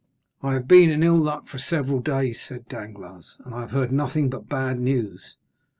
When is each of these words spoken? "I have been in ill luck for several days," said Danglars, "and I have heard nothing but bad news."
"I 0.41 0.53
have 0.53 0.67
been 0.67 0.89
in 0.89 1.03
ill 1.03 1.19
luck 1.19 1.47
for 1.47 1.59
several 1.59 1.99
days," 1.99 2.41
said 2.41 2.67
Danglars, 2.67 3.37
"and 3.45 3.53
I 3.53 3.59
have 3.61 3.69
heard 3.69 3.91
nothing 3.91 4.29
but 4.31 4.49
bad 4.49 4.79
news." 4.79 5.35